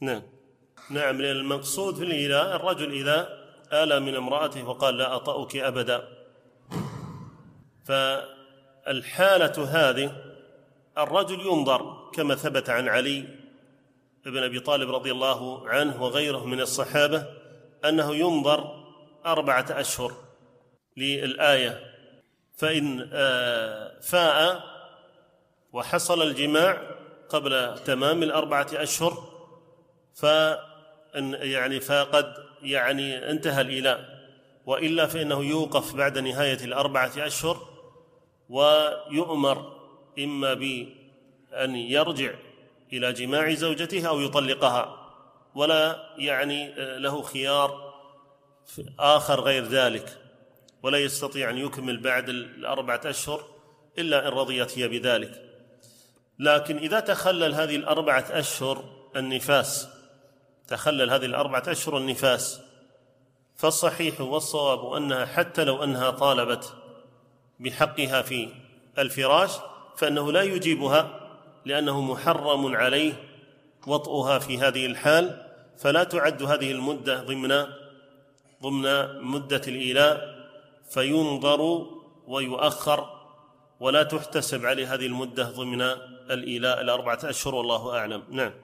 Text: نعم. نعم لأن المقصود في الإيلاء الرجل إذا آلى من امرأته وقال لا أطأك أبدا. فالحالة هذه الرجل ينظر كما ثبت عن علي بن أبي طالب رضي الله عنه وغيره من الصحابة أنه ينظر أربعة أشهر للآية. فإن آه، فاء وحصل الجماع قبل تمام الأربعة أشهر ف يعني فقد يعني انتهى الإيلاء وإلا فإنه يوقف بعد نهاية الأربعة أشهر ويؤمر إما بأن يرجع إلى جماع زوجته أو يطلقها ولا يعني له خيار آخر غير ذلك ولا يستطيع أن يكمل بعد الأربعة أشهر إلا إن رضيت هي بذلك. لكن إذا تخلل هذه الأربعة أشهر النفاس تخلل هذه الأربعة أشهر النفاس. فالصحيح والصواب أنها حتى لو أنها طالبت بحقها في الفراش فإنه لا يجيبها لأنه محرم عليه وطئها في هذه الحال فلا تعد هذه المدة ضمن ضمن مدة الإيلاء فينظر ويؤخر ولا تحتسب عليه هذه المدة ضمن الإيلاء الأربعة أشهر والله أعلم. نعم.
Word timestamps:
نعم. 0.00 0.22
نعم 0.90 1.22
لأن 1.22 1.36
المقصود 1.36 1.94
في 1.94 2.04
الإيلاء 2.04 2.56
الرجل 2.56 2.92
إذا 2.92 3.40
آلى 3.72 4.00
من 4.00 4.14
امرأته 4.14 4.68
وقال 4.68 4.98
لا 4.98 5.16
أطأك 5.16 5.56
أبدا. 5.56 6.08
فالحالة 7.84 9.64
هذه 9.68 10.12
الرجل 10.98 11.40
ينظر 11.40 12.10
كما 12.14 12.34
ثبت 12.34 12.70
عن 12.70 12.88
علي 12.88 13.28
بن 14.24 14.42
أبي 14.42 14.60
طالب 14.60 14.90
رضي 14.94 15.10
الله 15.10 15.68
عنه 15.68 16.02
وغيره 16.02 16.46
من 16.46 16.60
الصحابة 16.60 17.26
أنه 17.84 18.14
ينظر 18.14 18.84
أربعة 19.26 19.66
أشهر 19.70 20.12
للآية. 20.96 21.80
فإن 22.56 23.10
آه، 23.12 24.00
فاء 24.00 24.62
وحصل 25.72 26.22
الجماع 26.22 26.82
قبل 27.28 27.78
تمام 27.78 28.22
الأربعة 28.22 28.66
أشهر 28.72 29.39
ف 30.14 30.26
يعني 31.42 31.80
فقد 31.80 32.34
يعني 32.62 33.30
انتهى 33.30 33.60
الإيلاء 33.60 34.20
وإلا 34.66 35.06
فإنه 35.06 35.44
يوقف 35.44 35.94
بعد 35.94 36.18
نهاية 36.18 36.64
الأربعة 36.64 37.12
أشهر 37.16 37.68
ويؤمر 38.48 39.80
إما 40.18 40.54
بأن 40.54 41.76
يرجع 41.76 42.32
إلى 42.92 43.12
جماع 43.12 43.54
زوجته 43.54 44.08
أو 44.08 44.20
يطلقها 44.20 44.96
ولا 45.54 46.06
يعني 46.18 46.74
له 46.98 47.22
خيار 47.22 47.94
آخر 48.98 49.40
غير 49.40 49.64
ذلك 49.64 50.18
ولا 50.82 50.98
يستطيع 50.98 51.50
أن 51.50 51.58
يكمل 51.58 52.00
بعد 52.00 52.28
الأربعة 52.28 53.00
أشهر 53.04 53.44
إلا 53.98 54.28
إن 54.28 54.32
رضيت 54.32 54.78
هي 54.78 54.88
بذلك. 54.88 55.42
لكن 56.38 56.76
إذا 56.76 57.00
تخلل 57.00 57.54
هذه 57.54 57.76
الأربعة 57.76 58.24
أشهر 58.30 58.84
النفاس 59.16 59.88
تخلل 60.70 61.10
هذه 61.10 61.24
الأربعة 61.24 61.62
أشهر 61.66 61.98
النفاس. 61.98 62.60
فالصحيح 63.56 64.20
والصواب 64.20 64.92
أنها 64.92 65.26
حتى 65.26 65.64
لو 65.64 65.84
أنها 65.84 66.10
طالبت 66.10 66.74
بحقها 67.60 68.22
في 68.22 68.48
الفراش 68.98 69.50
فإنه 69.96 70.32
لا 70.32 70.42
يجيبها 70.42 71.20
لأنه 71.64 72.00
محرم 72.00 72.76
عليه 72.76 73.12
وطئها 73.86 74.38
في 74.38 74.58
هذه 74.58 74.86
الحال 74.86 75.46
فلا 75.78 76.04
تعد 76.04 76.42
هذه 76.42 76.72
المدة 76.72 77.22
ضمن 77.22 77.66
ضمن 78.62 79.14
مدة 79.22 79.62
الإيلاء 79.68 80.40
فينظر 80.90 81.86
ويؤخر 82.26 83.20
ولا 83.80 84.02
تحتسب 84.02 84.66
عليه 84.66 84.94
هذه 84.94 85.06
المدة 85.06 85.44
ضمن 85.44 85.82
الإيلاء 86.30 86.80
الأربعة 86.80 87.18
أشهر 87.24 87.54
والله 87.54 87.98
أعلم. 87.98 88.22
نعم. 88.30 88.52